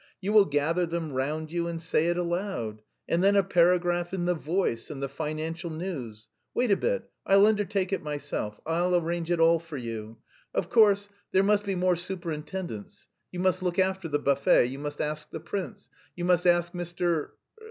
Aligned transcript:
You 0.19 0.33
will 0.33 0.45
gather 0.45 0.87
them 0.87 1.13
round 1.13 1.51
you 1.51 1.67
and 1.67 1.79
say 1.79 2.07
it 2.07 2.17
aloud. 2.17 2.81
And 3.07 3.23
then 3.23 3.35
a 3.35 3.43
paragraph 3.43 4.15
in 4.15 4.25
the 4.25 4.33
Voice 4.33 4.89
and 4.89 4.99
the 4.99 5.07
Financial 5.07 5.69
News. 5.69 6.27
Wait 6.55 6.71
a 6.71 6.75
bit, 6.75 7.11
I'll 7.27 7.45
undertake 7.45 7.93
it 7.93 8.01
myself, 8.01 8.59
I'll 8.65 8.95
arrange 8.95 9.29
it 9.29 9.39
all 9.39 9.59
for 9.59 9.77
you. 9.77 10.17
Of 10.55 10.71
course 10.71 11.09
there 11.33 11.43
must 11.43 11.65
be 11.65 11.75
more 11.75 11.95
superintendence: 11.95 13.09
you 13.31 13.41
must 13.41 13.61
look 13.61 13.77
after 13.77 14.07
the 14.07 14.17
buffet; 14.17 14.69
you 14.69 14.79
must 14.79 15.01
ask 15.01 15.29
the 15.29 15.39
prince, 15.39 15.87
you 16.15 16.25
must 16.25 16.47
ask 16.47 16.73
Mr.... 16.73 17.33